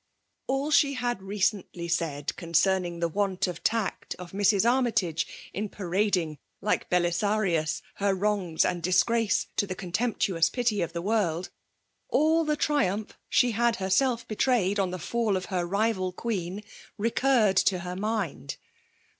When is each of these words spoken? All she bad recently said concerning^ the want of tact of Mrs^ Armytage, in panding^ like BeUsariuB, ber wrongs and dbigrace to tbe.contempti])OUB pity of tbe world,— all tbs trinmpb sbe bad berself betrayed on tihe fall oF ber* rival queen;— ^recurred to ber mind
All 0.47 0.71
she 0.71 0.95
bad 0.99 1.21
recently 1.21 1.87
said 1.87 2.29
concerning^ 2.35 3.01
the 3.01 3.07
want 3.07 3.45
of 3.45 3.61
tact 3.63 4.15
of 4.17 4.31
Mrs^ 4.31 4.67
Armytage, 4.67 5.27
in 5.53 5.69
panding^ 5.69 6.39
like 6.59 6.89
BeUsariuB, 6.89 7.83
ber 7.99 8.15
wrongs 8.15 8.65
and 8.65 8.81
dbigrace 8.81 9.45
to 9.57 9.67
tbe.contempti])OUB 9.67 10.51
pity 10.51 10.81
of 10.81 10.93
tbe 10.93 11.03
world,— 11.03 11.51
all 12.17 12.43
tbs 12.47 12.57
trinmpb 12.57 13.09
sbe 13.31 13.55
bad 13.55 13.77
berself 13.77 14.27
betrayed 14.27 14.79
on 14.79 14.89
tihe 14.89 15.01
fall 15.01 15.37
oF 15.37 15.49
ber* 15.49 15.67
rival 15.67 16.11
queen;— 16.11 16.63
^recurred 16.99 17.63
to 17.65 17.77
ber 17.77 17.95
mind 17.95 18.57